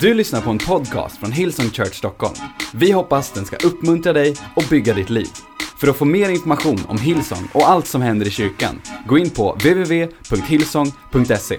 [0.00, 2.34] Du lyssnar på en podcast från Hillsong Church Stockholm.
[2.74, 5.28] Vi hoppas den ska uppmuntra dig och bygga ditt liv.
[5.80, 9.30] För att få mer information om Hillsong och allt som händer i kyrkan, gå in
[9.30, 11.58] på www.hillsong.se.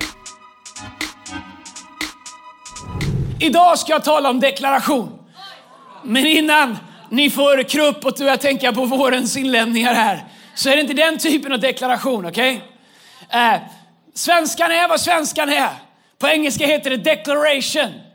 [3.39, 5.19] Idag ska jag tala om deklaration.
[6.03, 6.77] Men innan
[7.09, 10.25] ni får krupp och börjar tänka på vårens inlämningar här,
[10.55, 12.63] så är det inte den typen av deklaration, okej?
[13.27, 13.41] Okay?
[13.41, 13.59] Eh,
[14.13, 15.69] svenskan är vad svenskan är.
[16.19, 18.06] På engelska heter det declaration.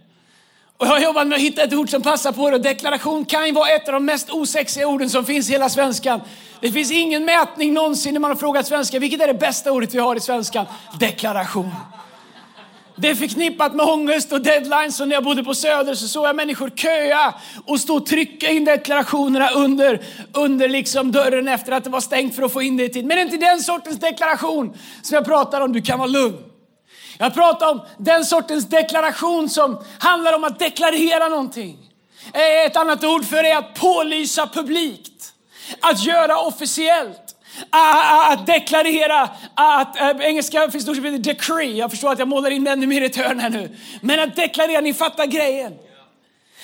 [0.82, 2.58] Och jag har jobbat med att hitta ett ord som passar på det.
[2.58, 6.20] Deklaration kan ju vara ett av de mest osexiga orden som finns i hela svenskan.
[6.60, 9.94] Det finns ingen mätning någonsin när man har frågat svenska, vilket är det bästa ordet
[9.94, 10.66] vi har i svenskan?
[11.00, 11.70] Deklaration.
[12.96, 15.00] Det är förknippat med ångest och deadlines.
[15.00, 18.50] Och när jag bodde på Söder så såg jag människor köa och stå och trycka
[18.50, 22.76] in deklarationerna under, under liksom dörren efter att det var stängt för att få in
[22.76, 23.04] det i tid.
[23.04, 25.72] Men det är inte den sortens deklaration som jag pratar om.
[25.72, 26.51] Du kan vara lugn.
[27.22, 31.78] Jag pratar om den sortens deklaration som handlar om att deklarera någonting.
[32.32, 35.32] Eh, ett annat ord för det är att pålysa publikt.
[35.80, 37.34] Att göra officiellt.
[38.30, 41.72] Att deklarera, att, äh, engelska finns det ord som heter decree.
[41.72, 43.76] Jag förstår att jag målar in ännu mer i ett hörn här nu.
[44.00, 45.72] Men att deklarera, ni fattar grejen.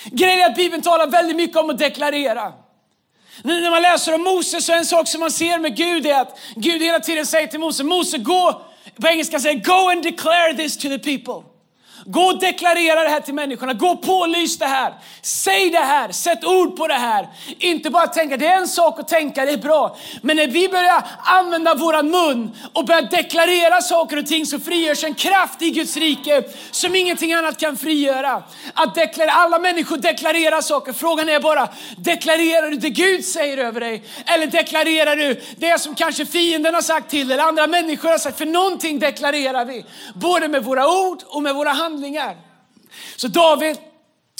[0.05, 2.53] Grejen är att Bibeln talar väldigt mycket om att deklarera.
[3.43, 6.05] Nu När man läser om Moses så är en sak som man ser med Gud
[6.05, 8.61] är att Gud hela tiden säger till Mose, Mose gå,
[9.01, 11.48] på engelska säger go and declare this to the people.
[12.11, 13.73] Gå och deklarera det här till människorna.
[13.73, 14.93] Gå och pålys det här.
[15.21, 16.11] Säg det här.
[16.11, 17.27] Sätt ord på det här.
[17.59, 19.97] Inte bara tänka, det är en sak att tänka, det är bra.
[20.21, 25.03] Men när vi börjar använda våran mun och börjar deklarera saker och ting så frigörs
[25.03, 28.43] en kraft i Guds rike som ingenting annat kan frigöra.
[28.73, 30.93] Att deklarera, alla människor deklarerar saker.
[30.93, 34.03] Frågan är bara, deklarerar du det Gud säger över dig?
[34.25, 38.37] Eller deklarerar du det som kanske fienden har sagt till eller andra människor har sagt?
[38.37, 39.85] För någonting deklarerar vi.
[40.13, 42.37] Både med våra ord och med våra handlingar handlingar.
[43.15, 43.77] Så David,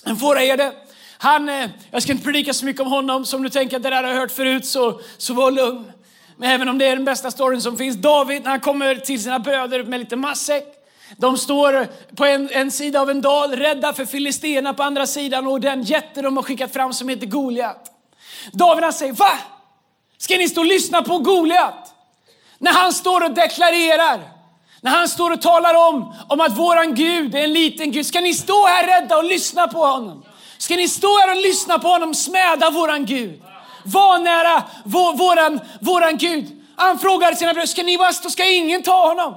[0.05, 0.73] en fåraherde,
[1.17, 3.89] han, eh, jag ska inte predika så mycket om honom, som du tänker att det
[3.89, 5.91] där har jag hört förut, så, så var lugn.
[6.37, 7.97] Men även om det är den bästa storyn som finns.
[7.97, 10.63] David, när han kommer till sina bröder med lite matsäck,
[11.17, 15.47] de står på en, en, sida av en dal, rädda för filisterna på andra sidan
[15.47, 17.91] och den jätte de har skickat fram som heter Goliat.
[18.51, 19.39] David han säger, va?
[20.17, 21.93] Ska ni stå och lyssna på Goliat?
[22.57, 24.38] När han står och deklarerar
[24.81, 28.05] när han står och talar om, om att våran Gud är en liten Gud.
[28.05, 30.23] Ska ni stå här rädda och lyssna på honom?
[30.57, 33.41] Ska ni stå här och lyssna på honom smäda våran Gud?
[33.85, 36.45] Vanära vår, våran, våran Gud.
[36.75, 38.29] Han frågar sina bröder, ska ni bara stå?
[38.29, 39.35] Ska ingen ta honom?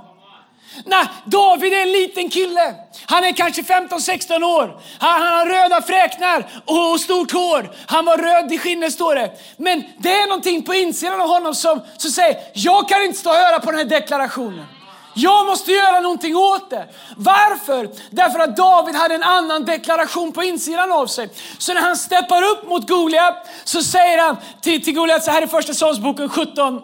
[0.84, 2.74] Nej, David är en liten kille.
[3.06, 4.80] Han är kanske 15-16 år.
[4.98, 7.70] Han, han, har röda fräknar och, och stort hår.
[7.86, 9.30] Han var röd i skinnet står det.
[9.56, 13.30] Men det är någonting på insidan av honom som, som säger, jag kan inte stå
[13.30, 14.66] och höra på den här deklarationen.
[15.14, 16.88] Jag måste göra någonting åt det.
[17.16, 17.90] Varför?
[18.10, 21.28] Därför att David hade en annan deklaration på insidan av sig.
[21.58, 25.42] Så när han steppar upp mot Goliat så säger han till, till Goliat så här
[25.42, 26.82] i första Samuelsboken 17,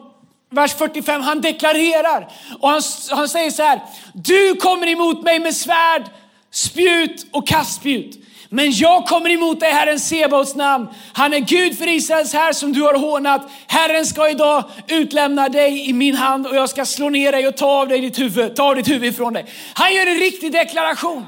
[0.50, 1.22] vers 45.
[1.22, 2.28] Han deklarerar
[2.60, 3.82] och han, han säger så här.
[4.12, 6.04] Du kommer emot mig med svärd,
[6.50, 8.27] spjut och kastspjut.
[8.50, 10.88] Men jag kommer emot dig, Herren Sebaots namn.
[11.12, 13.50] Han är Gud för Israels här som du har hånat.
[13.66, 17.56] Herren ska idag utlämna dig i min hand och jag ska slå ner dig och
[17.56, 19.46] ta av dig ditt huvud, ta av ditt huvud ifrån dig.
[19.74, 21.26] Han gör en riktig deklaration.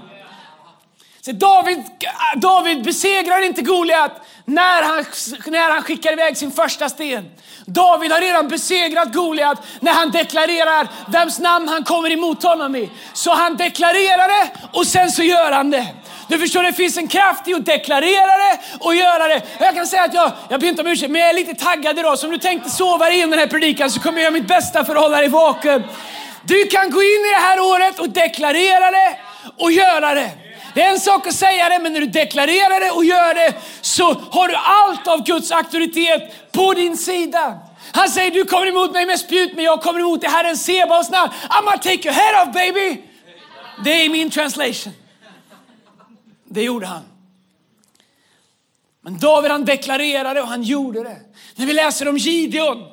[1.21, 1.83] Så David,
[2.37, 4.13] David besegrar inte Goliat
[4.45, 5.05] när han,
[5.47, 7.25] när han skickar iväg sin första sten.
[7.67, 12.91] David har redan besegrat Goliat när han deklarerar vems namn han kommer emot honom i.
[13.13, 15.87] Så han deklarerar det och sen så gör han det.
[16.31, 19.43] Du förstår, det finns en kraft i att deklarera det och göra det.
[19.59, 21.99] Jag kan säga att jag, jag ber inte om ursäkt, men jag är lite taggad
[21.99, 22.19] idag.
[22.19, 24.85] Så om du tänkte sova in den här predikan så kommer jag göra mitt bästa
[24.85, 25.85] för att hålla dig vaken.
[26.43, 29.17] Du kan gå in i det här året och deklarera det
[29.59, 30.31] och göra det.
[30.75, 33.55] Det är en sak att säga det, men när du deklarerar det och gör det
[33.81, 37.59] så har du allt av Guds auktoritet på din sida.
[37.93, 41.11] Han säger, du kommer emot mig med spjut, men jag kommer emot dig Herren Sebaos
[41.11, 41.33] namn.
[41.49, 43.01] I'm gonna take your head off baby.
[43.85, 44.93] Det är min translation.
[46.53, 47.03] Det gjorde han.
[49.01, 51.21] Men David han deklarerade och han gjorde det.
[51.55, 52.85] När vi läser om Gideon,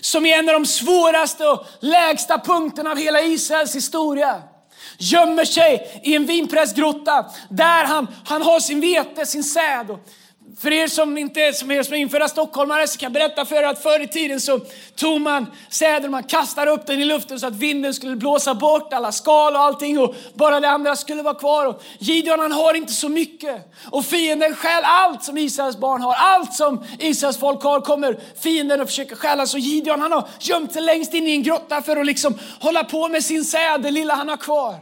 [0.00, 4.42] som är en av de svåraste och lägsta punkterna av hela Israels historia
[4.98, 9.90] gömmer sig i en vinpressgrotta där han, han har sin vete, sin säd.
[9.90, 10.08] Och
[10.58, 13.56] för er som inte som är, som är infödda stockholmare så kan jag berätta för
[13.56, 14.60] er att förr i tiden så
[14.94, 18.54] tog man säden och man kastade upp den i luften så att vinden skulle blåsa
[18.54, 21.66] bort alla skal och allting och bara det andra skulle vara kvar.
[21.66, 26.14] Och Gideon han har inte så mycket och fienden stjäl allt som Israels barn har.
[26.14, 29.46] Allt som Israels folk har kommer fienden att försöka stjäla.
[29.46, 32.84] Så Gideon han har gömt sig längst in i en grotta för att liksom hålla
[32.84, 34.74] på med sin säd, det lilla han har kvar.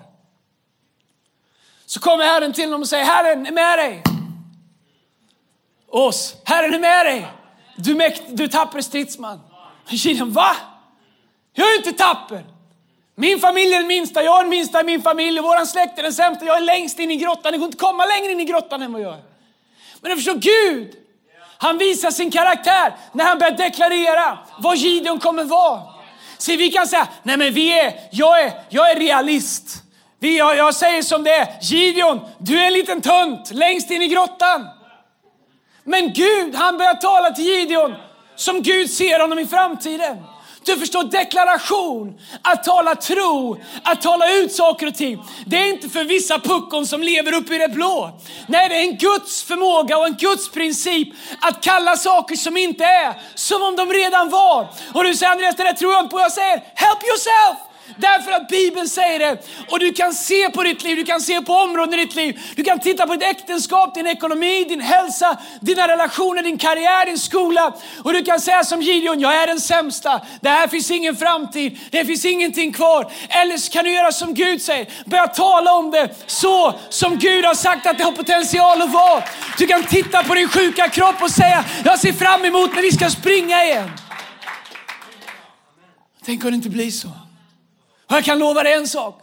[1.86, 4.13] Så kommer Herren till honom och säger, Herren är med dig.
[5.94, 7.26] Oss, Herren är med dig.
[7.76, 9.40] Du, mäkt, du tapper stridsman.
[9.88, 10.56] Gideon, va?
[11.52, 12.44] Jag är inte tapper.
[13.14, 16.02] Min familj är den minsta, jag är den minsta i min familj Vår släkt är
[16.02, 16.44] den sämsta.
[16.44, 17.52] Jag är längst in i grottan.
[17.52, 19.22] Det går inte att komma längre in i grottan än vad jag är.
[20.00, 20.94] Men du förstår, Gud,
[21.58, 25.82] han visar sin karaktär när han börjar deklarera vad Gideon kommer vara.
[26.38, 29.82] Se, vi kan säga, nej men vi är, jag är, jag är realist.
[30.18, 34.02] Vi, jag, jag säger som det är, Gideon, du är en liten tönt längst in
[34.02, 34.68] i grottan.
[35.84, 37.94] Men Gud, han börjar tala till Gideon
[38.36, 40.16] som Gud ser honom i framtiden.
[40.64, 45.22] Du förstår, deklaration, att tala tro, att tala ut saker och ting.
[45.46, 48.20] Det är inte för vissa puckon som lever uppe i det blå.
[48.46, 51.08] Nej, det är en Guds förmåga och en Guds princip
[51.40, 54.68] att kalla saker som inte är som om de redan var.
[54.94, 56.20] Och du säger Andreas, det där tror jag inte på.
[56.20, 57.73] Jag säger, help yourself!
[57.96, 59.38] Därför att Bibeln säger det.
[59.70, 62.40] Och du kan se på ditt liv, du kan se på områden i ditt liv.
[62.56, 67.18] Du kan titta på ditt äktenskap, din ekonomi, din hälsa, dina relationer, din karriär, din
[67.18, 67.74] skola.
[68.04, 70.20] Och du kan säga som Gideon, jag är den sämsta.
[70.40, 73.12] Det här finns ingen framtid, det finns ingenting kvar.
[73.28, 77.44] Eller så kan du göra som Gud säger, börja tala om det så som Gud
[77.44, 79.22] har sagt att det har potential att vara.
[79.58, 82.92] Du kan titta på din sjuka kropp och säga, jag ser fram emot när vi
[82.92, 83.90] ska springa igen.
[86.24, 87.08] Tänk om det inte blir så.
[88.06, 89.20] Och jag kan lova dig en sak.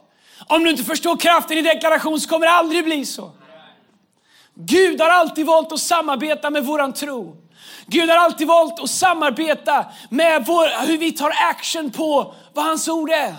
[0.47, 3.31] Om du inte förstår kraften i deklaration så kommer det aldrig bli så.
[4.53, 7.37] Gud har alltid valt att samarbeta med våran tro.
[7.85, 12.87] Gud har alltid valt att samarbeta med vår, hur vi tar action på vad hans
[12.87, 13.35] ord är.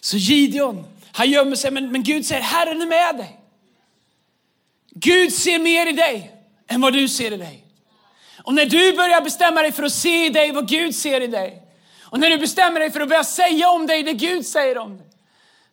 [0.00, 3.40] Så Gideon, han gömmer sig, men, men Gud säger Herren är med dig.
[4.90, 6.32] Gud ser mer i dig
[6.68, 7.64] än vad du ser i dig.
[8.42, 11.26] Och när du börjar bestämma dig för att se i dig vad Gud ser i
[11.26, 11.62] dig,
[12.14, 14.96] och när du bestämmer dig för att börja säga om dig det Gud säger om
[14.98, 15.06] dig.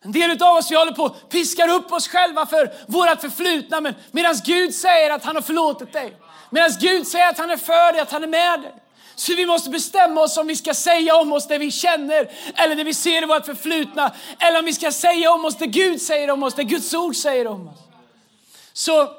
[0.01, 3.81] En del av oss vi håller på piskar upp oss själva för vårt förflutna.
[3.81, 6.13] Men medan Gud säger att han har förlåtit dig.
[6.49, 8.73] Medan Gud säger att han är för dig, att han är med dig.
[9.15, 12.75] Så vi måste bestämma oss om vi ska säga om oss det vi känner eller
[12.75, 14.11] det vi ser i vårt förflutna.
[14.39, 17.15] Eller om vi ska säga om oss det Gud säger om oss, det Guds ord
[17.15, 17.79] säger om oss.
[18.73, 19.09] Så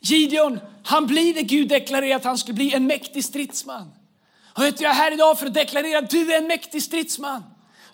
[0.00, 3.92] Gideon, han blir det Gud deklarerat att han skulle bli, en mäktig stridsman.
[4.58, 6.82] Och vet du, jag är här idag för att deklarera att du är en mäktig
[6.82, 7.44] stridsman.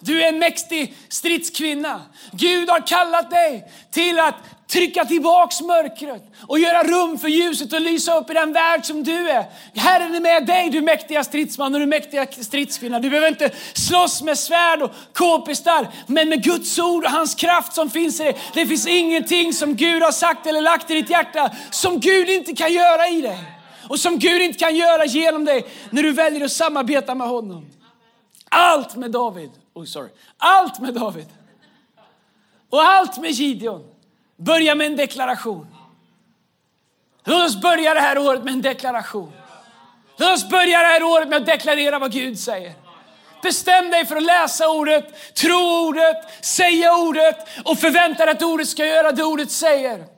[0.01, 2.01] Du är en mäktig stridskvinna.
[2.33, 4.35] Gud har kallat dig till att
[4.69, 9.05] trycka tillbaks mörkret och göra rum för ljuset och lysa upp i den värld som
[9.05, 9.45] du är.
[9.75, 13.01] Herren är med dig, du mäktiga stridsman och du mäktiga stridskvinna.
[13.01, 17.73] Du behöver inte slåss med svärd och k-pistar, men med Guds ord och hans kraft
[17.75, 18.37] som finns i dig.
[18.55, 22.53] Det finns ingenting som Gud har sagt eller lagt i ditt hjärta som Gud inte
[22.53, 23.54] kan göra i dig
[23.89, 27.67] och som Gud inte kan göra genom dig när du väljer att samarbeta med honom.
[28.49, 30.09] Allt med David, oh sorry,
[30.39, 31.27] allt med David
[32.71, 33.85] och allt med Gideon
[34.37, 35.67] börjar med en deklaration.
[37.25, 39.33] Låt oss börja det här året med en deklaration.
[40.17, 42.73] Låt oss börja det här året med att deklarera vad Gud säger.
[43.43, 48.69] Bestäm dig för att läsa ordet, tro ordet, säga ordet och förvänta dig att ordet
[48.69, 50.14] ska göra det ordet säger.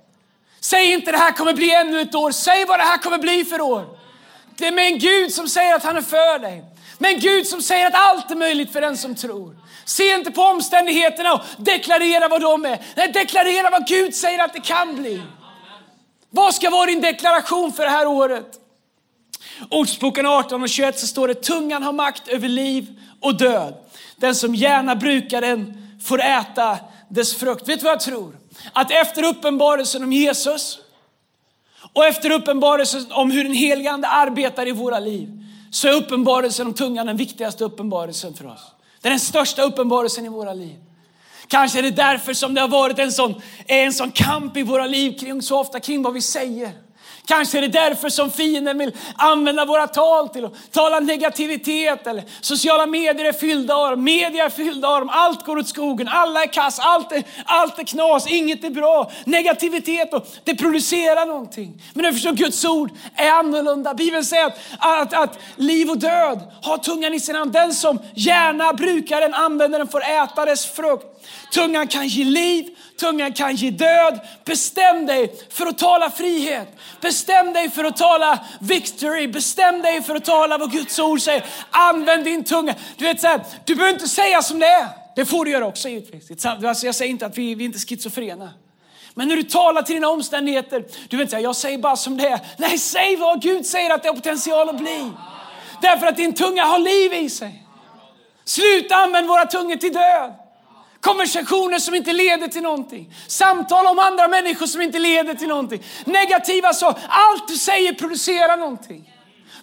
[0.60, 2.30] Säg inte det här kommer bli ännu ett år.
[2.30, 3.98] Säg vad det här kommer bli för år.
[4.56, 6.64] Det är med en Gud som säger att han är för dig.
[6.98, 9.56] Med en Gud som säger att allt är möjligt för den som tror.
[9.84, 12.78] Se inte på omständigheterna och deklarera vad de är.
[12.96, 15.22] Nej, deklarera vad Gud säger att det kan bli.
[16.30, 18.60] Vad ska vara din deklaration för det här året?
[19.70, 23.74] Ordsboken 18 och 21 så står det tungan har makt över liv och död.
[24.16, 27.68] Den som gärna brukar den får äta dess frukt.
[27.68, 28.36] Vet du vad jag tror?
[28.72, 30.78] Att efter uppenbarelsen om Jesus
[31.92, 35.28] och efter uppenbarelsen om hur den helige Ande arbetar i våra liv
[35.70, 38.72] så är uppenbarelsen om tungan den viktigaste uppenbarelsen för oss.
[39.00, 40.76] Det är den största uppenbarelsen i våra liv.
[41.48, 43.34] Kanske är det därför som det har varit en sån,
[43.66, 46.72] en sån kamp i våra liv kring, så ofta kring vad vi säger.
[47.26, 52.06] Kanske är det därför som fienden vill använda våra tal till att tala negativitet.
[52.06, 55.10] Eller sociala medier är fyllda av dem, media är fyllda av dem.
[55.12, 59.10] Allt går åt skogen, alla är kass, allt är, allt är knas, inget är bra.
[59.24, 61.82] Negativitet och det producerar någonting.
[61.94, 63.94] Men du förstår, Guds ord är annorlunda.
[63.94, 67.52] Bibeln säger att, att, att liv och död har tungan i sin hand.
[67.52, 71.06] Den som gärna brukar den, använder den, får äta dess frukt.
[71.52, 72.66] Tungan kan ge liv,
[72.98, 74.20] tungan kan ge död.
[74.44, 76.68] Bestäm dig för att tala frihet.
[77.00, 79.28] Bestäm dig för att tala victory.
[79.28, 81.44] Bestäm dig för att tala vad Guds ord säger.
[81.70, 82.74] Använd din tunga.
[82.96, 84.88] Du vet så här, du behöver inte säga som det är.
[85.16, 86.46] Det får du göra också givetvis.
[86.46, 88.50] Alltså jag säger inte att vi, vi är inte schizofrena.
[89.14, 92.28] Men när du talar till dina omständigheter, du vet säga, jag säger bara som det
[92.28, 92.40] är.
[92.56, 95.10] Nej, säg vad Gud säger att det har potential att bli.
[95.82, 97.62] Därför att din tunga har liv i sig.
[98.44, 100.34] Sluta använda våra tungor till död.
[101.06, 103.14] Konversationer som inte leder till någonting.
[103.26, 105.82] Samtal om andra människor som inte leder till någonting.
[106.04, 107.02] Negativa saker.
[107.08, 109.12] Allt du säger producerar någonting.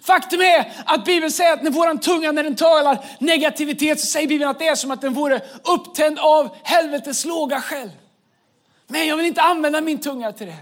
[0.02, 4.28] Faktum är att Bibeln säger att när våran tunga när den talar negativitet så säger
[4.28, 7.90] Bibeln att det är som att den vore upptänd av helvetets låga själv.
[8.86, 10.56] Men jag vill inte använda min tunga till det.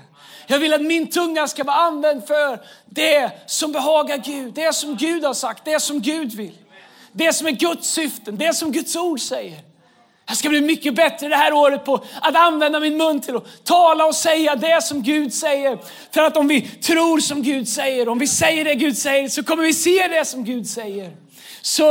[0.47, 4.97] Jag vill att min tunga ska vara använd för det som behagar Gud, det som
[4.97, 6.59] Gud har sagt, det som Gud vill.
[7.13, 9.72] Det som är Guds syften, det som Guds ord säger.
[10.27, 13.65] Jag ska bli mycket bättre det här året på att använda min mun till att
[13.65, 15.79] tala och säga det som Gud säger.
[16.11, 19.43] För att om vi tror som Gud säger, om vi säger det Gud säger, så
[19.43, 21.17] kommer vi se det som Gud säger.
[21.63, 21.83] Så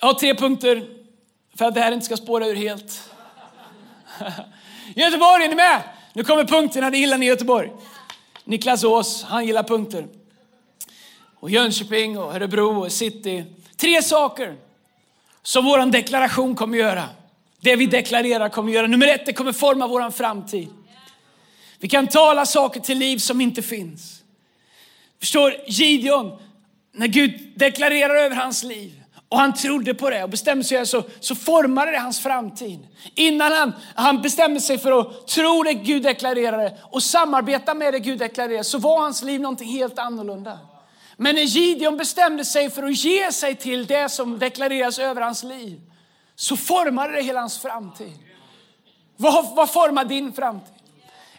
[0.00, 0.88] jag har tre punkter
[1.58, 3.10] för att det här inte ska spåra ur helt.
[4.94, 5.82] Göteborg, är ni med?
[6.12, 7.72] Nu kommer punkterna, det gillar ni i Göteborg.
[8.44, 10.06] Niklas Ås, han gillar punkter.
[11.40, 13.44] Och Jönköping och Örebro och city.
[13.76, 14.56] Tre saker
[15.44, 17.04] som vår deklaration kommer göra.
[17.60, 18.86] Det vi deklarerar kommer göra.
[18.86, 20.68] Nummer ett, det kommer forma vår framtid.
[21.78, 24.22] Vi kan tala saker till liv som inte finns.
[25.20, 26.38] Förstår Gideon,
[26.92, 31.02] när Gud deklarerar över hans liv och han trodde på det och bestämde sig så,
[31.20, 32.78] så formade det hans framtid.
[33.14, 37.98] Innan han, han bestämde sig för att tro det Gud deklarerade och samarbeta med det
[37.98, 40.58] Gud deklarerade så var hans liv någonting helt annorlunda.
[41.16, 45.42] Men när Gideon bestämde sig för att ge sig till det som deklareras över hans
[45.42, 45.80] liv,
[46.34, 48.18] så formade det hela hans framtid.
[49.16, 50.74] Vad, vad formar din framtid?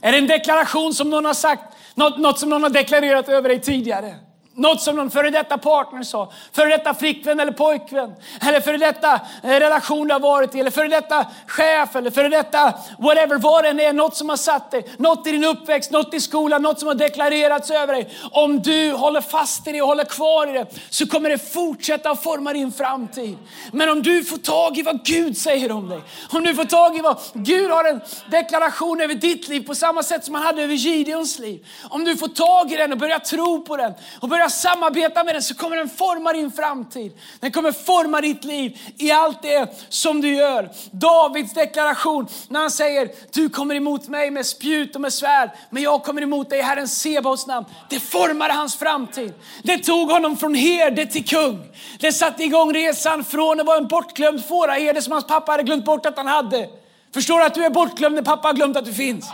[0.01, 3.49] Är det en deklaration som någon har sagt, något, något som någon har deklarerat över
[3.49, 4.15] dig tidigare?
[4.57, 9.21] Något som någon före detta partner sa, före detta flickvän eller pojkvän, eller före detta
[9.43, 13.63] eh, relation du har varit i, eller före detta chef, eller före detta whatever, vad
[13.63, 16.61] det än är, något som har satt dig, något i din uppväxt, något i skolan,
[16.61, 18.09] något som har deklarerats över dig.
[18.31, 22.11] Om du håller fast i det och håller kvar i det, så kommer det fortsätta
[22.11, 23.37] att forma din framtid.
[23.71, 26.97] Men om du får tag i vad Gud säger om dig, om du får tag
[26.97, 30.63] i vad Gud har en deklaration över ditt liv på samma sätt som han hade
[30.63, 31.67] över Gideons liv.
[31.89, 35.23] Om du får tag i den och börjar tro på den och börjar börjar samarbeta
[35.23, 37.11] med den så kommer den forma din framtid.
[37.39, 40.69] Den kommer forma ditt liv i allt det som du gör.
[40.91, 45.83] Davids deklaration när han säger, du kommer emot mig med spjut och med svärd, men
[45.83, 47.65] jag kommer emot dig i Herren Sebaos namn.
[47.89, 49.33] Det formade hans framtid.
[49.63, 51.59] Det tog honom från herde till kung.
[51.99, 55.85] Det satte igång resan från att vara en bortglömd fåraherde som hans pappa hade glömt
[55.85, 56.69] bort att han hade.
[57.13, 59.29] Förstår du att du är bortglömd när pappa har glömt att du finns?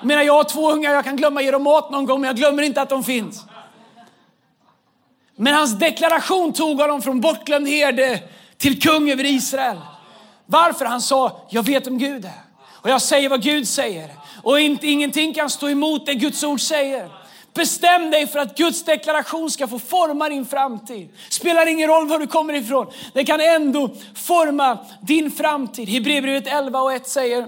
[0.00, 2.28] Jag menar, jag har två ungar, jag kan glömma ge dem mat någon gång, men
[2.28, 3.44] jag glömmer inte att de finns.
[5.36, 8.20] Men hans deklaration tog honom från bortglömd herde
[8.56, 9.80] till kung över Israel.
[10.46, 10.84] Varför?
[10.84, 12.42] Han sa, jag vet om Gud är.
[12.66, 14.10] Och jag säger vad Gud säger.
[14.42, 17.10] Och inte, ingenting kan stå emot det Guds ord säger.
[17.54, 21.08] Bestäm dig för att Guds deklaration ska få forma din framtid.
[21.30, 22.86] Spelar ingen roll var du kommer ifrån.
[23.12, 25.88] Det kan ändå forma din framtid.
[25.88, 27.46] Hebreerbrevet 11 och 1 säger,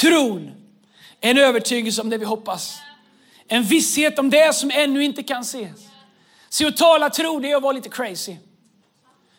[0.00, 0.50] tron
[1.20, 2.78] är en övertygelse om det vi hoppas.
[3.48, 5.85] En visshet om det som ännu inte kan ses.
[6.56, 8.36] Se, att tala tro, det är att vara lite crazy.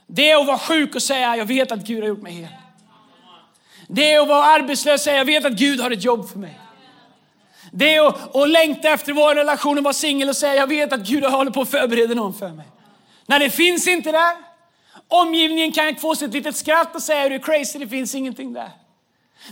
[0.08, 2.48] Det är att vara sjuk och säga, jag vet att Gud har gjort mig hel.
[3.88, 6.40] Det är att vara arbetslös och säga, jag vet att Gud har ett jobb för
[6.40, 6.60] mig.
[7.72, 10.94] Det är att, att längta efter vår relation och vara singel och säga, jag vet
[10.94, 12.66] att Gud håller på att förbereda någon för mig.
[13.26, 14.36] När det finns inte där.
[15.08, 18.54] Omgivningen kan få sig ett litet skratt och säga, du är crazy, det finns ingenting
[18.54, 18.72] där.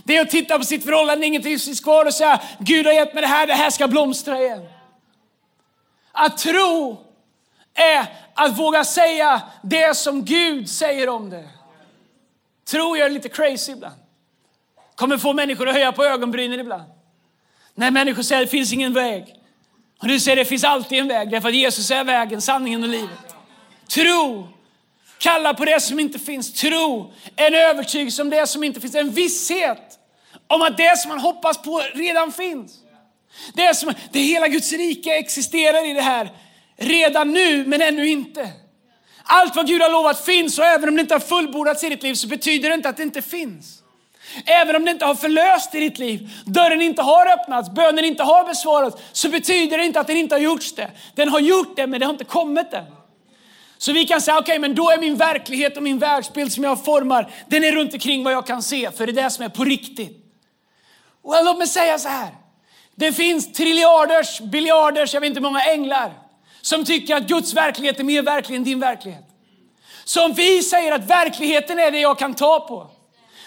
[0.04, 3.14] Det är att titta på sitt förhållande, ingenting finns kvar och säga, Gud har gett
[3.14, 4.66] mig det här, det här ska blomstra igen.
[6.12, 7.05] Att tro
[7.76, 11.48] är att våga säga det som Gud säger om det.
[12.70, 13.94] Tror jag är lite crazy ibland.
[14.94, 16.90] Kommer få människor att höja på ögonbrynen ibland.
[17.74, 19.34] När människor säger att det finns ingen väg.
[19.98, 22.82] Och du säger att det finns alltid en väg, därför att Jesus är vägen, sanningen
[22.82, 23.34] och livet.
[23.88, 24.48] Tro,
[25.18, 26.52] kalla på det som inte finns.
[26.52, 28.94] Tro, en övertygelse om det som inte finns.
[28.94, 29.98] En visshet
[30.46, 32.72] om att det som man hoppas på redan finns.
[33.54, 36.30] Det, som, det hela Guds rike existerar i det här
[36.76, 38.48] redan nu, men ännu inte.
[39.22, 42.02] Allt vad Gud har lovat finns och även om det inte har fullbordats i ditt
[42.02, 43.82] liv så betyder det inte att det inte finns.
[44.46, 48.22] Även om det inte har förlöst i ditt liv, dörren inte har öppnats, bönen inte
[48.22, 50.90] har besvarats, så betyder det inte att den inte har gjorts det.
[51.14, 52.84] Den har gjort det, men det har inte kommit än.
[53.78, 56.64] Så vi kan säga, okej, okay, men då är min verklighet och min världsbild som
[56.64, 59.44] jag formar, den är runt omkring vad jag kan se, för det är det som
[59.44, 60.24] är på riktigt.
[61.22, 62.30] Och låt mig säga så här.
[62.94, 66.25] Det finns triljarders, biljarders, jag vet inte hur många änglar
[66.66, 69.24] som tycker att Guds verklighet är mer verklig än din verklighet.
[70.04, 72.90] Som vi säger att verkligheten är det jag kan ta på.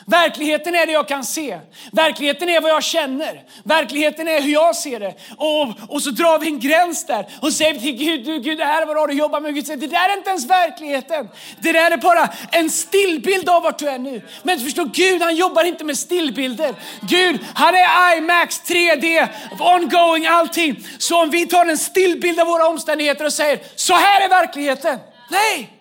[0.09, 1.59] Verkligheten är det jag kan se.
[1.91, 3.43] Verkligheten är vad jag känner.
[3.63, 5.13] Verkligheten är hur jag ser det.
[5.37, 8.65] Och, och så drar vi en gräns där och säger till Gud, du, Gud det
[8.65, 9.55] här är vad du jobbar med.
[9.55, 11.29] Gud säger, det där är inte ens verkligheten.
[11.59, 14.21] Det där är bara en stillbild av vart du är nu.
[14.43, 16.75] Men förstå, Gud han jobbar inte med stillbilder.
[17.01, 19.27] Gud, han är IMAX, 3D,
[19.59, 20.87] ongoing, allting.
[20.97, 24.99] Så om vi tar en stillbild av våra omständigheter och säger, så här är verkligheten.
[25.31, 25.73] Nej,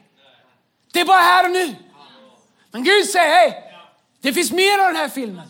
[0.93, 1.75] det är bara här och nu.
[2.73, 3.68] Men Gud säger, hej,
[4.21, 5.49] det finns mer av den här filmen.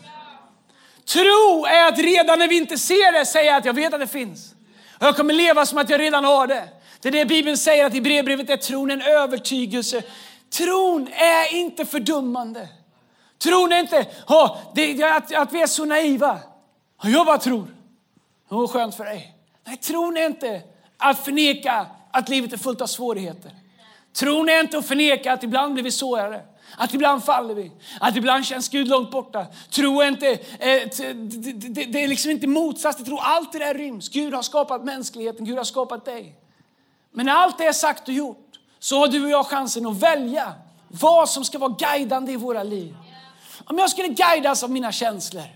[1.05, 4.07] Tro är att redan när vi inte ser det säga att jag vet att det
[4.07, 4.53] finns.
[4.99, 6.69] Och jag kommer leva som att jag redan har det.
[7.01, 10.03] Det är det Bibeln säger att i brevbrevet är tron en övertygelse.
[10.49, 12.67] Tron är inte fördummande.
[13.37, 16.39] Tron är inte oh, det, att, att vi är så naiva.
[17.03, 17.75] Jag bara tror.
[18.49, 19.35] Oh, skönt för dig.
[19.67, 20.61] Nej, tron är inte
[20.97, 23.51] att förneka att livet är fullt av svårigheter.
[24.13, 26.41] Tron är inte att förneka att ibland blir vi sårade.
[26.77, 29.45] Att ibland faller vi, att ibland känns Gud långt borta.
[29.69, 30.37] Tro är inte, eh,
[31.87, 33.17] det är liksom inte motsats till tro.
[33.17, 34.09] Allt det där ryms.
[34.09, 36.35] Gud har skapat mänskligheten, Gud har skapat dig.
[37.11, 38.49] Men när allt det är sagt och gjort
[38.79, 40.53] så har du och jag chansen att välja
[40.87, 42.95] vad som ska vara guidande i våra liv.
[43.65, 45.47] Om jag skulle guidas av mina känslor,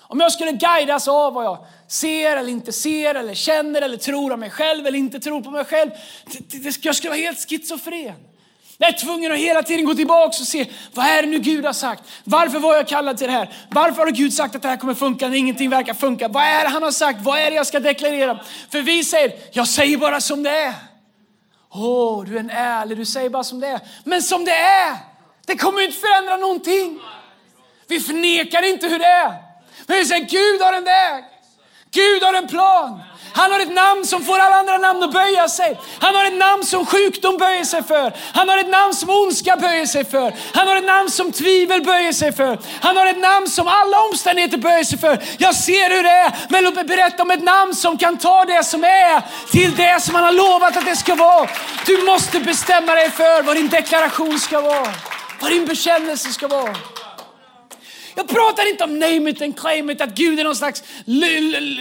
[0.00, 4.32] om jag skulle guidas av vad jag ser eller inte ser, eller känner eller tror
[4.32, 5.90] om mig själv eller inte tror på mig själv.
[6.82, 8.14] Jag skulle vara helt schizofren.
[8.80, 11.64] Jag är tvungen att hela tiden gå tillbaka och se, vad är det nu Gud
[11.64, 12.02] har sagt?
[12.24, 13.52] Varför var jag kallad till det här?
[13.70, 16.28] Varför har Gud sagt att det här kommer funka när ingenting verkar funka?
[16.28, 17.20] Vad är det han har sagt?
[17.22, 18.40] Vad är det jag ska deklarera?
[18.70, 20.74] För vi säger, jag säger bara som det är.
[21.70, 23.80] Åh, oh, du är en ärlig, du säger bara som det är.
[24.04, 24.96] Men som det är,
[25.46, 27.00] det kommer inte förändra någonting.
[27.86, 29.34] Vi förnekar inte hur det är.
[29.86, 31.24] Men vi säger, Gud har en väg.
[31.92, 33.00] Gud har en plan.
[33.32, 35.80] Han har ett namn som får alla andra namn att böja sig.
[35.98, 38.12] Han har ett namn som sjukdom böjer sig för.
[38.34, 40.34] Han har ett namn som ondska böjer sig för.
[40.54, 42.58] Han har ett namn som tvivel böjer sig för.
[42.80, 45.22] Han har ett namn som alla omständigheter böjer sig för.
[45.38, 48.44] Jag ser hur det är, men låt mig berätta om ett namn som kan ta
[48.44, 51.48] det som är till det som han har lovat att det ska vara.
[51.86, 54.92] Du måste bestämma dig för vad din deklaration ska vara.
[55.40, 56.76] Vad din bekännelse ska vara.
[58.18, 60.82] Jag pratar inte om name it and claim it, att Gud är någon slags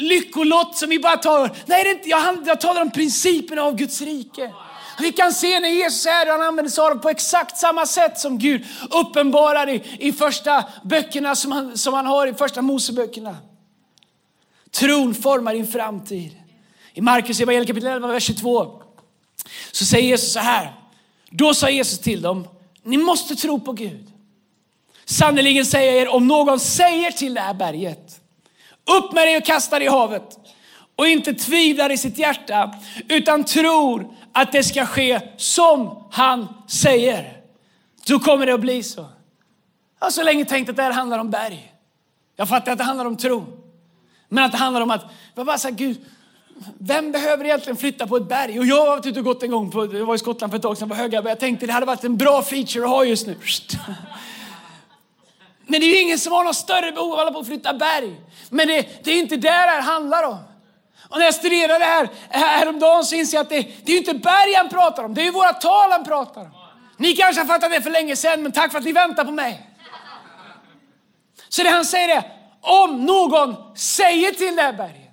[0.01, 1.51] lyckolott som vi bara tar.
[1.65, 4.53] Nej, det är inte, jag, jag talar om principerna av Guds rike.
[4.99, 7.85] Vi kan se när Jesus är där, han använder sig av dem på exakt samma
[7.85, 12.61] sätt som Gud uppenbarar i, i första böckerna som han, som han har i första
[12.61, 13.37] Moseböckerna.
[14.71, 16.31] Tron formar din framtid.
[16.93, 18.81] I Markus evangelium kapitel 11, vers 22
[19.71, 20.73] så säger Jesus så här.
[21.29, 22.47] Då sa Jesus till dem,
[22.83, 24.11] ni måste tro på Gud.
[25.09, 28.21] Sannerligen säger jag er, om någon säger till det här berget,
[28.97, 30.37] upp med dig och kasta dig i havet
[30.95, 32.75] och inte tvivlar i sitt hjärta
[33.09, 37.41] utan tror att det ska ske som han säger.
[38.07, 39.05] Då kommer det att bli så.
[39.99, 41.73] Jag har så länge tänkt att det här handlar om berg.
[42.35, 43.45] Jag fattar att det handlar om tro.
[44.29, 45.97] Men att det handlar om att, jag bara så Gud,
[46.77, 48.59] vem behöver egentligen flytta på ett berg?
[48.59, 50.57] Och jag har varit ute och gått en gång, på, jag var i Skottland för
[50.57, 53.05] ett tag sedan på Höga Jag tänkte det hade varit en bra feature att ha
[53.05, 53.37] just nu.
[55.67, 57.73] Men det är ju ingen som har något större behov av att på att flytta
[57.73, 58.15] berg.
[58.49, 60.37] Men det, det är inte det det här handlar om.
[61.09, 63.97] Och när jag studerar det här häromdagen så inser jag att det, det är ju
[63.97, 66.51] inte berg han pratar om, det är ju våra tal han pratar om.
[66.97, 69.31] Ni kanske har fattat det för länge sedan, men tack för att ni väntar på
[69.31, 69.69] mig.
[71.49, 72.23] Så det han säger är,
[72.61, 75.07] om någon säger till det här berget.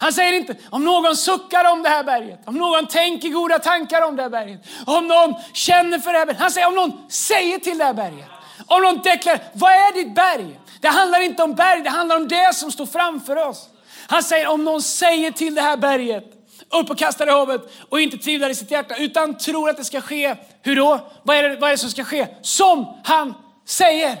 [0.00, 4.02] Han säger inte om någon suckar om det här berget, om någon tänker goda tankar
[4.02, 6.42] om det här berget, om någon känner för det här berget.
[6.42, 8.28] Han säger om någon säger till det här berget.
[8.68, 10.60] Om de deklarerar, vad är ditt berg?
[10.80, 13.68] Det handlar inte om berg, det handlar om det som står framför oss.
[14.08, 16.24] Han säger om någon säger till det här berget,
[16.70, 19.76] upp och kasta det i havet och inte tvivlar i sitt hjärta utan tror att
[19.76, 20.36] det ska ske.
[20.62, 21.10] Hur då?
[21.22, 22.28] Vad är det, vad är det som ska ske?
[22.42, 23.34] Som han
[23.66, 24.16] säger.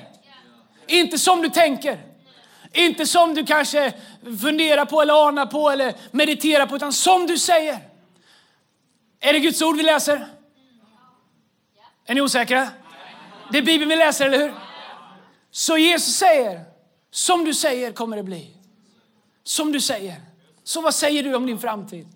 [0.86, 1.98] Inte som du tänker.
[2.72, 3.92] Inte som du kanske
[4.40, 7.78] funderar på eller anar på eller mediterar på utan som du säger.
[9.20, 10.26] Är det Guds ord vi läser?
[12.06, 12.68] Är ni osäkra?
[13.52, 14.54] Det är Bibeln vi läser, eller hur?
[15.50, 16.64] Så Jesus säger,
[17.10, 18.50] som du säger kommer det bli.
[19.44, 20.16] Som du säger.
[20.64, 22.06] Så vad säger du om din framtid?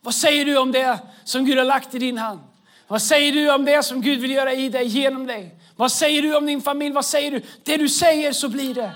[0.00, 2.40] Vad säger du om det som Gud har lagt i din hand?
[2.88, 5.54] Vad säger du om det som Gud vill göra i dig, genom dig?
[5.76, 6.94] Vad säger du om din familj?
[6.94, 7.42] Vad säger du?
[7.62, 8.92] Det du säger så blir det.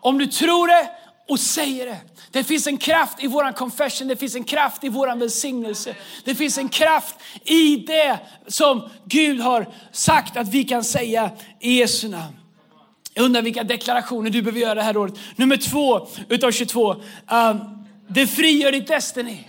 [0.00, 0.90] Om du tror det
[1.28, 1.98] och säger det.
[2.30, 5.94] Det finns en kraft i våran confession, det finns en kraft i våran välsignelse.
[6.24, 11.78] Det finns en kraft i det som Gud har sagt att vi kan säga i
[11.78, 12.36] Jesu namn.
[13.14, 15.14] Jag undrar vilka deklarationer du behöver göra det här året.
[15.36, 16.92] Nummer två utav 22.
[16.92, 19.44] Um, det frigör ditt destiny.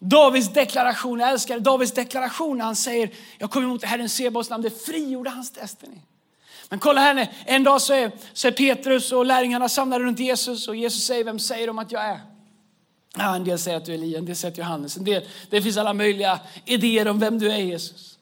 [0.00, 4.62] Davids deklaration, jag älskar Davids deklaration när han säger, jag kommer emot Herren Sebaos namn,
[4.62, 6.02] det frigjorde hans destiny.
[6.68, 7.26] Men kolla här, nu.
[7.44, 11.24] en dag så är, så är Petrus och lärjungarna samlade runt Jesus och Jesus säger,
[11.24, 12.20] vem säger de att jag är?
[13.16, 14.96] Ja, en del säger att du är Elia, en del säger att är Johannes.
[14.96, 18.18] En del, det finns alla möjliga idéer om vem du är Jesus.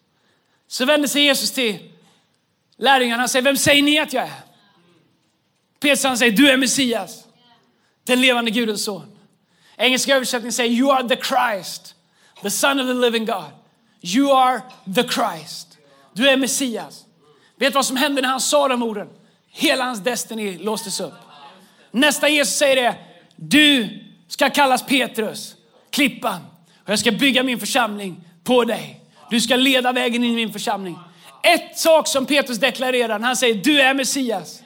[0.68, 1.78] Så vänder sig Jesus till
[2.76, 4.40] lärjungarna och säger, vem säger ni att jag är?
[5.80, 7.24] Petrus säger, du är Messias,
[8.04, 9.18] den levande Gudens son.
[9.76, 11.94] Engelska översättningen säger, you are the Christ,
[12.42, 13.50] the son of the living God.
[14.00, 14.62] You are
[14.94, 15.78] the Christ.
[16.12, 17.03] Du är Messias.
[17.56, 19.08] Vet du vad som hände när han sa de orden?
[19.50, 21.14] Hela hans destiny låstes upp.
[21.90, 22.96] Nästa Jesus säger det,
[23.36, 23.88] du
[24.28, 25.54] ska kallas Petrus,
[25.90, 26.40] klippan.
[26.84, 29.00] Och jag ska bygga min församling på dig.
[29.30, 30.98] Du ska leda vägen in i min församling.
[31.42, 34.62] Ett sak som Petrus deklarerar, han säger du är Messias.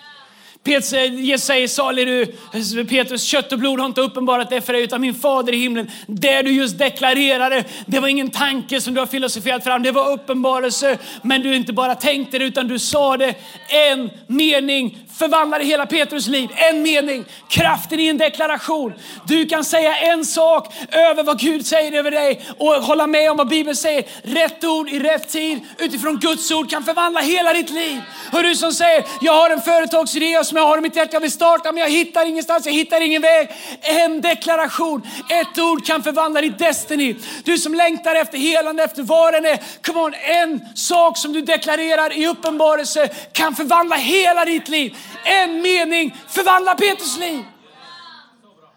[0.64, 4.73] Eh, Jesus säger, salig du eh, Petrus, kött och blod har inte uppenbarat det för
[4.73, 5.90] dig utan min fader i himlen.
[6.07, 10.12] Det du just deklarerade, det var ingen tanke som du har filosoferat fram, det var
[10.12, 10.99] uppenbarelse.
[11.23, 13.35] Men du inte bara tänkte det utan du sa det.
[13.68, 16.51] En mening förvandlade hela Petrus liv.
[16.55, 18.93] En mening, kraften i en deklaration.
[19.27, 23.37] Du kan säga en sak över vad Gud säger över dig och hålla med om
[23.37, 24.05] vad Bibeln säger.
[24.23, 28.01] Rätt ord i rätt tid utifrån Guds ord kan förvandla hela ditt liv.
[28.33, 31.21] Hör du som säger, jag har en företagsidé som jag har i mitt hjärta, jag
[31.21, 33.49] vill starta men jag hittar ingenstans, jag hittar ingen väg.
[33.81, 37.17] En deklaration, ett ord kan förvandla ditt destiny.
[37.45, 39.59] Du som längtar efter helande, efter vad den är.
[39.83, 44.97] Come on, en sak som du deklarerar i uppenbarelse kan förvandla hela ditt liv.
[45.25, 47.44] En mening förvandlar Petrus liv.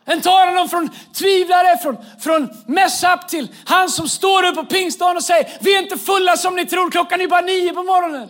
[0.06, 4.66] Den tar honom från tvivlare, från, från mess up till han som står upp på
[4.66, 7.84] pingstdagen och säger, vi är inte fulla som ni tror, klockan är bara nio på
[7.84, 8.30] morgonen.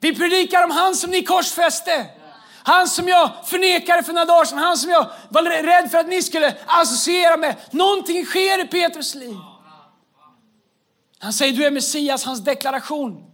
[0.00, 2.06] Vi predikar om han som ni korsfäste.
[2.66, 6.08] Han som jag förnekade för några dagar sedan, han som jag var rädd för att
[6.08, 7.56] ni skulle associera med.
[7.70, 9.36] Någonting sker i Petrus liv.
[11.18, 13.24] Han säger du är Messias, hans deklaration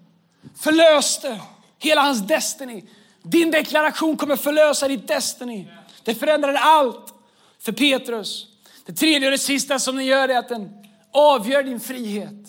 [0.60, 1.40] förlöste
[1.80, 2.84] hela hans destiny.
[3.22, 5.68] Din deklaration kommer förlösa ditt destiny.
[6.04, 7.14] Det förändrar allt
[7.58, 8.46] för Petrus.
[8.86, 10.70] Det tredje och det sista som den gör är att den
[11.12, 12.46] avgör din frihet.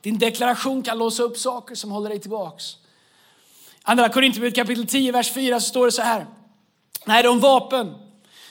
[0.00, 2.76] Din deklaration kan låsa upp saker som håller dig tillbaks.
[3.82, 6.26] Andra Korinthierbrevet kapitel 10, vers 4 så står det så här.
[7.04, 7.94] Nej, de vapen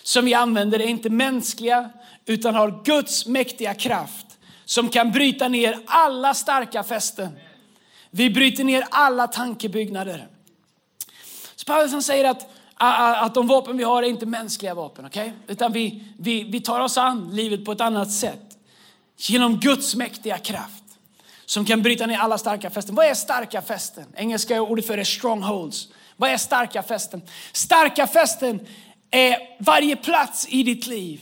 [0.04, 1.90] som vi använder är inte mänskliga
[2.26, 4.26] utan har Guds mäktiga kraft
[4.66, 7.30] som kan bryta ner alla starka fästen.
[8.16, 10.28] Vi bryter ner alla tankebyggnader.
[11.56, 15.32] Så Paulus säger att, att de vapen vi har är inte mänskliga vapen, okay?
[15.48, 18.58] utan vi, vi, vi tar oss an livet på ett annat sätt.
[19.18, 20.84] Genom Guds mäktiga kraft
[21.46, 22.96] som kan bryta ner alla starka fästen.
[22.96, 24.06] Vad är starka fästen?
[24.16, 25.88] Engelska ordet för det är strongholds.
[26.18, 27.22] Vad är starka fästen?
[27.52, 28.68] Starka fästen
[29.12, 31.22] är varje plats i ditt liv.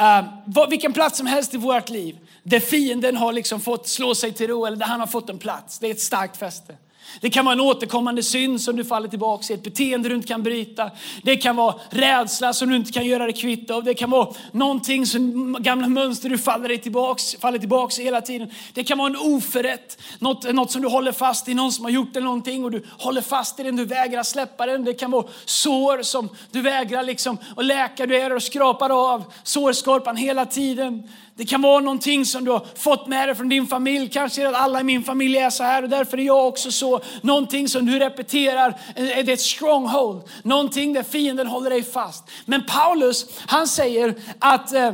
[0.00, 4.32] Uh, vilken plats som helst i vårt liv där fienden har liksom fått slå sig
[4.32, 5.78] till ro eller där han har fått en plats.
[5.78, 6.74] Det är ett starkt fäste.
[7.20, 10.28] Det kan vara en återkommande synd som du faller tillbaka i, ett beteende du inte
[10.28, 10.90] kan bryta.
[11.22, 13.84] Det kan vara rädsla som du inte kan göra dig kvitt av.
[13.84, 18.50] Det kan vara någonting som, gamla mönster du faller, tillbaka, faller tillbaka i hela tiden.
[18.74, 21.92] Det kan vara en oförrätt, något, något som du håller fast i, någon som har
[21.92, 24.84] gjort dig någonting och du håller fast i den, du vägrar släppa den.
[24.84, 29.32] Det kan vara sår som du vägrar liksom att läka, du är och skrapar av
[29.42, 31.02] sårskorpan hela tiden.
[31.36, 34.08] Det kan vara någonting som du har fått med dig från din familj.
[34.08, 36.72] Kanske är att alla i min familj är så här och därför är jag också
[36.72, 37.00] så.
[37.20, 40.22] Någonting som du repeterar, eh, är det ett stronghold.
[40.42, 42.24] Någonting där fienden håller dig fast.
[42.44, 44.92] Men Paulus, han säger att eh,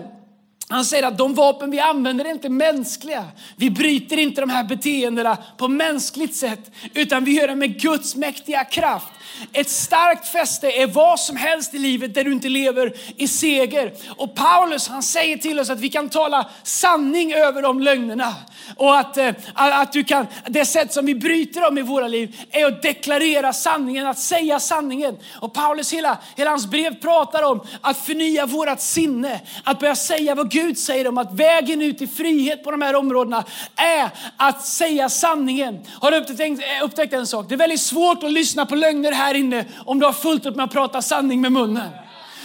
[0.69, 3.25] han säger att de vapen vi använder är inte mänskliga.
[3.57, 8.17] Vi bryter inte de här beteendena på mänskligt sätt, utan vi gör det med Guds
[8.17, 9.13] mäktiga kraft.
[9.53, 13.92] Ett starkt fäste är vad som helst i livet där du inte lever i seger.
[14.16, 18.35] Och Paulus han säger till oss att vi kan tala sanning över de lögnerna.
[18.77, 22.40] Och att, eh, att du kan, det sätt som vi bryter dem i våra liv
[22.51, 25.18] är att deklarera sanningen, att säga sanningen.
[25.40, 30.35] Och Paulus hela, hela hans brev pratar om att förnya vårat sinne, att börja säga
[30.35, 33.45] vad Gud säger om att vägen ut i frihet på de här områdena
[33.77, 35.87] är att säga sanningen.
[36.01, 37.47] Har du upptäckt, upptäckt en sak?
[37.49, 40.57] Det är väldigt svårt att lyssna på lögner här inne om du har fullt upp
[40.57, 41.89] med att prata sanning med munnen.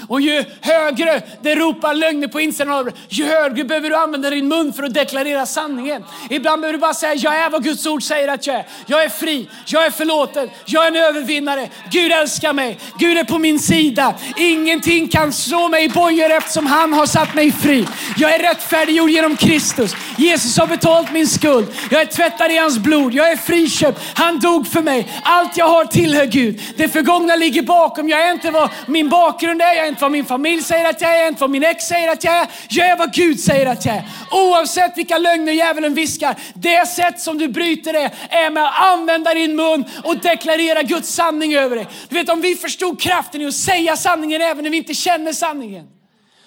[0.08, 4.48] Och ju högre det ropar lögner på insidan av ju högre behöver du använda din
[4.48, 6.04] mun för att deklarera sanningen.
[6.30, 8.66] Ibland behöver du bara säga, jag är vad Guds ord säger att jag är.
[8.86, 11.70] Jag är fri, jag är förlåten, jag är en övervinnare.
[11.92, 14.14] Gud älskar mig, Gud är på min sida.
[14.38, 17.88] Ingenting kan slå mig i bojor eftersom han har satt mig fri.
[18.18, 19.96] Jag är rättfärdiggjord genom Kristus.
[20.18, 21.68] Jesus har betalt min skuld.
[21.92, 23.14] Jag är tvättad i hans blod.
[23.14, 24.02] Jag är friköpt.
[24.14, 25.22] Han dog för mig.
[25.24, 26.62] Allt jag har tillhör Gud.
[26.78, 28.10] Det förgångna ligger bakom.
[28.10, 29.87] Jag är inte vad min bakgrund är.
[29.88, 32.24] Är inte vad min familj säger att jag är, inte vad min ex säger att
[32.24, 32.48] jag är.
[32.70, 34.04] Jag är vad Gud säger att jag är.
[34.32, 39.34] Oavsett vilka lögner djävulen viskar, det sätt som du bryter det är med att använda
[39.34, 41.88] din mun och deklarera Guds sanning över dig.
[42.10, 45.34] Du vet om vi förstod kraften i att säga sanningen även när vi inte känner
[45.34, 45.88] sanningen,